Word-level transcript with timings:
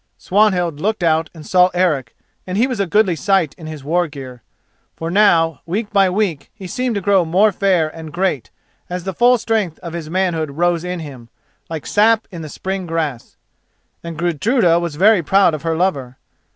Swanhild 0.17 0.79
looked 0.79 1.03
out 1.03 1.29
and 1.31 1.45
saw 1.45 1.67
Eric, 1.75 2.15
and 2.47 2.57
he 2.57 2.65
was 2.65 2.79
a 2.79 2.87
goodly 2.87 3.15
sight 3.15 3.53
in 3.55 3.67
his 3.67 3.83
war 3.83 4.07
gear. 4.07 4.41
For 4.95 5.11
now, 5.11 5.61
week 5.67 5.91
by 5.93 6.09
week, 6.09 6.49
he 6.55 6.65
seemed 6.65 6.95
to 6.95 7.01
grow 7.01 7.23
more 7.23 7.51
fair 7.51 7.87
and 7.87 8.11
great, 8.11 8.49
as 8.89 9.03
the 9.03 9.13
full 9.13 9.37
strength 9.37 9.77
of 9.83 9.93
his 9.93 10.09
manhood 10.09 10.57
rose 10.57 10.83
in 10.83 11.01
him, 11.01 11.29
like 11.69 11.85
sap 11.85 12.27
in 12.31 12.41
the 12.41 12.49
spring 12.49 12.87
grass, 12.87 13.37
and 14.03 14.17
Gudruda 14.17 14.79
was 14.79 14.95
very 14.95 15.21
proud 15.21 15.53
of 15.53 15.61
her 15.61 15.75
lover. 15.75 16.17